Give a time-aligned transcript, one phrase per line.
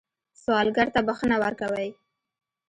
[0.41, 1.89] سوالګر ته بښنه ورکوئ